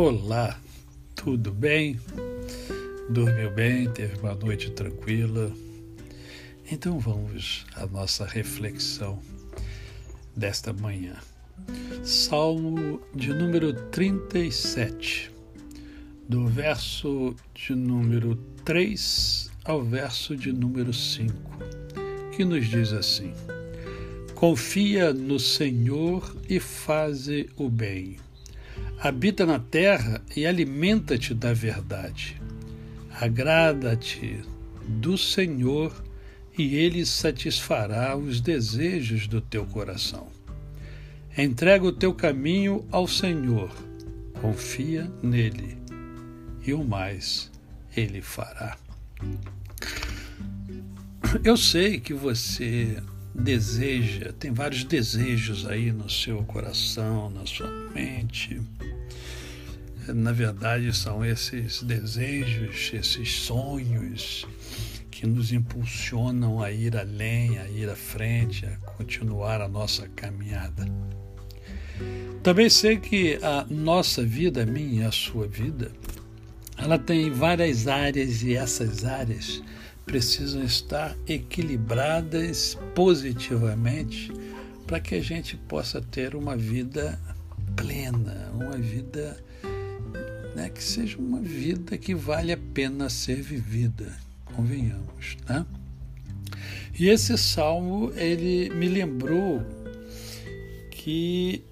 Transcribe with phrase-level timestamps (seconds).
[0.00, 0.56] Olá,
[1.16, 1.98] tudo bem?
[3.10, 3.90] Dormiu bem?
[3.90, 5.50] Teve uma noite tranquila?
[6.70, 9.20] Então vamos à nossa reflexão
[10.36, 11.16] desta manhã.
[12.04, 15.32] Salmo de número 37,
[16.28, 21.34] do verso de número 3 ao verso de número 5,
[22.36, 23.32] que nos diz assim:
[24.36, 28.16] Confia no Senhor e faze o bem
[29.00, 32.40] Habita na terra e alimenta-te da verdade.
[33.12, 34.40] Agrada-te
[34.88, 35.94] do Senhor
[36.58, 40.26] e ele satisfará os desejos do teu coração.
[41.36, 43.70] Entrega o teu caminho ao Senhor,
[44.40, 45.78] confia nele,
[46.66, 47.52] e o mais
[47.96, 48.76] ele fará.
[51.44, 53.00] Eu sei que você
[53.32, 58.60] deseja, tem vários desejos aí no seu coração, na sua mente.
[60.14, 64.46] Na verdade, são esses desejos, esses sonhos
[65.10, 70.86] que nos impulsionam a ir além, a ir à frente, a continuar a nossa caminhada.
[72.42, 75.90] Também sei que a nossa vida, a minha e a sua vida,
[76.76, 79.60] ela tem várias áreas e essas áreas
[80.06, 84.32] precisam estar equilibradas positivamente
[84.86, 87.18] para que a gente possa ter uma vida
[87.76, 89.36] plena, uma vida
[90.58, 94.12] né, que seja uma vida que vale a pena ser vivida,
[94.44, 95.64] convenhamos, né?
[96.98, 99.62] E esse salmo ele me lembrou
[100.90, 101.62] que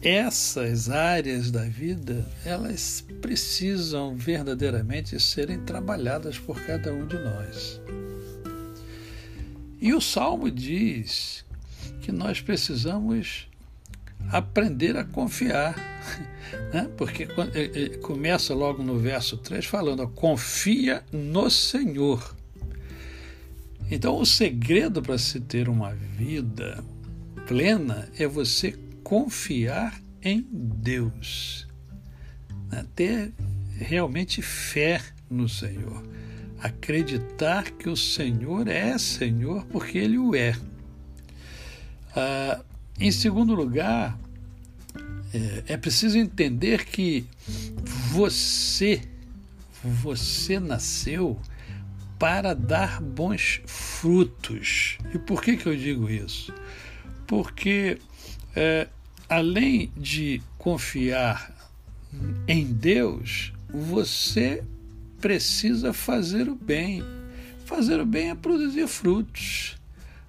[0.00, 7.80] essas áreas da vida, elas precisam verdadeiramente serem trabalhadas por cada um de nós.
[9.80, 11.44] E o Salmo diz
[12.02, 13.48] que nós precisamos
[14.30, 15.76] aprender a confiar,
[16.72, 16.88] né?
[16.96, 17.28] porque
[18.02, 22.36] começa logo no verso 3 falando: confia no Senhor.
[23.90, 26.84] Então, o segredo para se ter uma vida
[27.46, 31.66] plena é você confiar em Deus,
[32.70, 32.84] né?
[32.94, 33.32] ter
[33.78, 35.00] realmente fé
[35.30, 36.02] no Senhor,
[36.60, 40.54] acreditar que o Senhor é Senhor porque Ele o é.
[42.14, 42.62] Ah,
[42.98, 44.18] em segundo lugar,
[45.32, 47.26] é, é preciso entender que
[48.10, 49.02] você,
[49.82, 51.38] você nasceu
[52.18, 54.98] para dar bons frutos.
[55.14, 56.52] E por que, que eu digo isso?
[57.26, 57.98] Porque
[58.56, 58.88] é,
[59.28, 61.54] além de confiar
[62.48, 64.64] em Deus, você
[65.20, 67.02] precisa fazer o bem.
[67.64, 69.77] Fazer o bem é produzir frutos.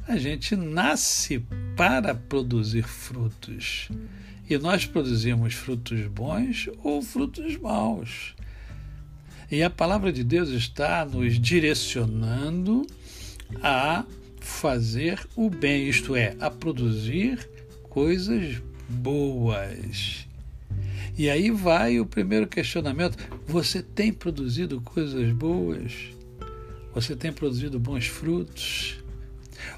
[0.09, 1.37] A gente nasce
[1.77, 3.89] para produzir frutos.
[4.49, 8.33] E nós produzimos frutos bons ou frutos maus.
[9.51, 12.87] E a palavra de Deus está nos direcionando
[13.61, 14.03] a
[14.41, 17.47] fazer o bem, isto é, a produzir
[17.83, 18.59] coisas
[18.89, 20.27] boas.
[21.15, 23.15] E aí vai o primeiro questionamento:
[23.45, 25.93] você tem produzido coisas boas?
[26.95, 28.98] Você tem produzido bons frutos?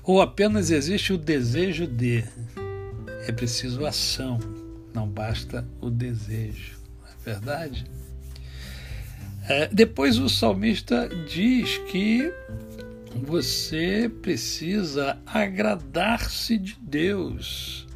[0.03, 2.23] Ou apenas existe o desejo de?
[3.27, 4.39] É preciso ação,
[4.93, 7.85] não basta o desejo, não é verdade?
[9.47, 12.31] É, depois o salmista diz que
[13.15, 17.87] você precisa agradar-se de Deus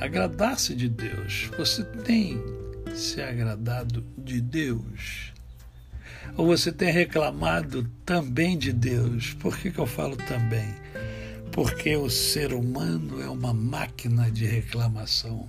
[0.00, 1.50] agradar-se de Deus.
[1.58, 2.42] Você tem
[2.94, 5.32] se agradado de Deus?
[6.36, 9.34] Ou você tem reclamado também de Deus?
[9.34, 10.74] Por que, que eu falo também?
[11.52, 15.48] Porque o ser humano é uma máquina de reclamação.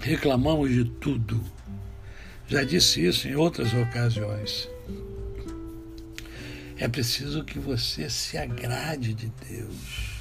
[0.00, 1.42] Reclamamos de tudo.
[2.46, 4.68] Já disse isso em outras ocasiões.
[6.76, 10.18] É preciso que você se agrade de Deus.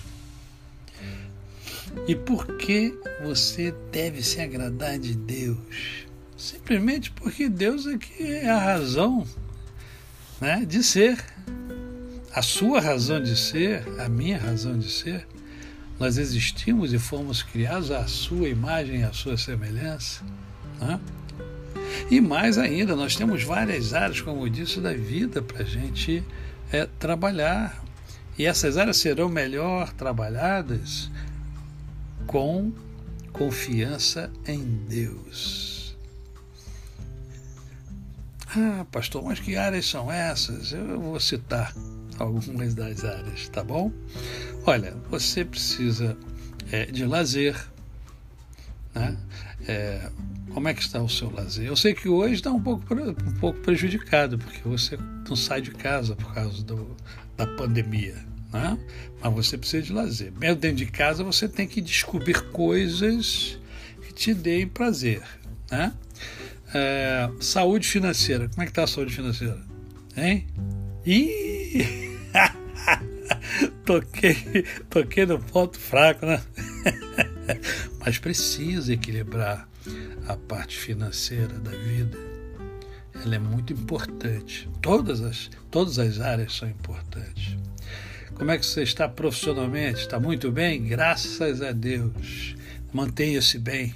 [2.08, 2.94] E por que
[3.24, 6.06] você deve se agradar de Deus?
[6.38, 9.26] Simplesmente porque Deus é que é a razão
[10.40, 11.18] né, de ser.
[12.32, 15.26] A sua razão de ser, a minha razão de ser.
[16.00, 20.24] Nós existimos e fomos criados à sua imagem e à sua semelhança.
[20.80, 21.00] Né?
[22.12, 26.24] E mais ainda, nós temos várias áreas, como eu disse, da vida para a gente
[26.72, 27.84] é, trabalhar.
[28.38, 31.10] E essas áreas serão melhor trabalhadas
[32.28, 32.72] com
[33.34, 35.77] confiança em Deus.
[38.56, 40.72] Ah, pastor, mas que áreas são essas?
[40.72, 41.74] Eu vou citar
[42.18, 43.92] algumas das áreas, tá bom?
[44.66, 46.18] Olha, você precisa
[46.72, 47.56] é, de lazer,
[48.94, 49.18] Né?
[49.68, 50.10] É,
[50.54, 51.68] como é que está o seu lazer?
[51.68, 54.98] Eu sei que hoje está um pouco, um pouco prejudicado, porque você
[55.28, 56.96] não sai de casa por causa do,
[57.36, 58.16] da pandemia.
[58.52, 58.78] Né?
[59.22, 60.32] Mas você precisa de lazer.
[60.32, 63.60] Mesmo dentro de casa, você tem que descobrir coisas
[64.02, 65.22] que te deem prazer.
[65.70, 65.94] Né?
[66.74, 68.50] É, saúde financeira.
[68.50, 69.60] Como é que está a saúde financeira?
[70.16, 70.48] Hein?
[71.06, 72.18] Ih!
[73.86, 76.42] toquei, toquei no ponto fraco, né?
[78.00, 79.68] Mas precisa equilibrar
[80.28, 82.18] a parte financeira da vida.
[83.24, 84.70] Ela é muito importante.
[84.82, 87.58] Todas as, todas as áreas são importantes.
[88.36, 90.02] Como é que você está profissionalmente?
[90.02, 90.84] Está muito bem?
[90.84, 92.56] Graças a Deus.
[92.94, 93.96] Mantenha-se bem.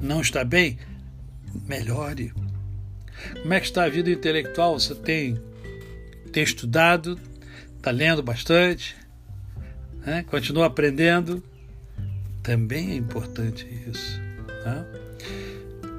[0.00, 0.78] Não está bem?
[1.66, 2.32] Melhore.
[3.42, 4.78] Como é que está a vida intelectual?
[4.78, 5.40] Você tem,
[6.32, 7.18] tem estudado?
[7.76, 8.96] Está lendo bastante?
[10.04, 10.24] Né?
[10.28, 11.42] Continua aprendendo?
[12.42, 14.20] Também é importante isso.
[14.64, 14.86] Né?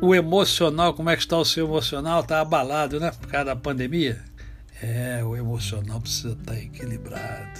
[0.02, 2.22] O emocional, como é que está o seu emocional?
[2.22, 3.12] Está abalado, né?
[3.12, 4.22] Por causa da pandemia?
[4.82, 7.60] É, o emocional precisa estar tá equilibrado.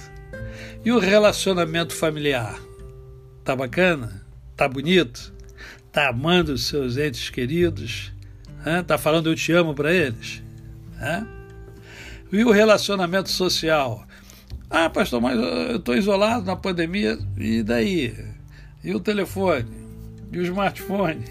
[0.84, 2.58] E o relacionamento familiar?
[3.44, 4.24] Tá bacana?
[4.56, 5.32] Tá bonito?
[5.92, 8.12] Tá amando os seus entes queridos?
[8.64, 8.82] Hã?
[8.82, 10.42] Tá falando eu te amo para eles?
[11.00, 11.26] Hã?
[12.30, 14.06] E o relacionamento social?
[14.68, 18.14] Ah, pastor, mas eu estou isolado na pandemia, e daí?
[18.84, 19.66] E o telefone?
[20.30, 21.24] E o smartphone?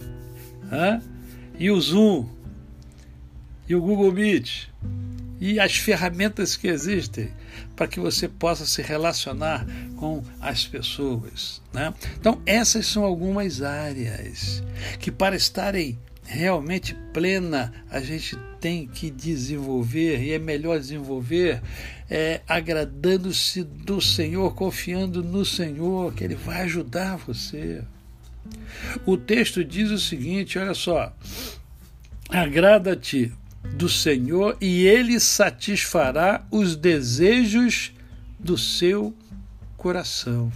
[0.72, 1.02] Hã?
[1.58, 2.26] E o Zoom?
[3.68, 4.70] E o Google Meet?
[5.44, 7.28] E as ferramentas que existem
[7.74, 9.66] para que você possa se relacionar
[9.96, 11.60] com as pessoas.
[11.72, 11.92] Né?
[12.16, 14.62] Então, essas são algumas áreas
[15.00, 21.60] que, para estarem realmente plena, a gente tem que desenvolver, e é melhor desenvolver
[22.08, 27.82] é, agradando-se do Senhor, confiando no Senhor, que Ele vai ajudar você.
[29.04, 31.12] O texto diz o seguinte: olha só,
[32.28, 33.32] agrada-te
[33.82, 37.92] do Senhor e Ele satisfará os desejos
[38.38, 39.12] do seu
[39.76, 40.52] coração.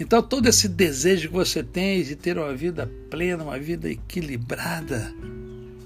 [0.00, 5.14] Então, todo esse desejo que você tem de ter uma vida plena, uma vida equilibrada,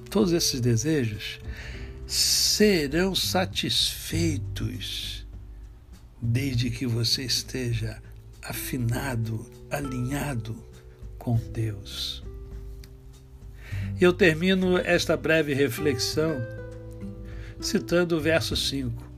[0.08, 1.38] todos esses desejos
[2.06, 5.26] serão satisfeitos
[6.22, 8.02] desde que você esteja
[8.42, 10.56] afinado, alinhado
[11.18, 12.24] com Deus.
[14.02, 16.36] Eu termino esta breve reflexão
[17.60, 19.10] citando o verso 5.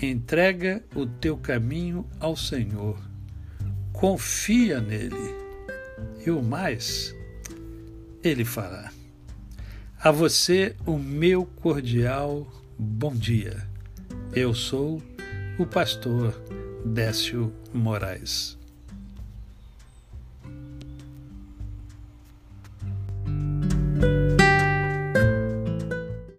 [0.00, 3.10] Entrega o teu caminho ao Senhor
[4.00, 5.34] confia nele
[6.24, 7.14] e o mais
[8.24, 8.90] ele fará.
[9.98, 13.68] A você o meu cordial bom dia.
[14.32, 15.02] Eu sou
[15.58, 16.32] o pastor
[16.82, 18.59] Décio Moraes.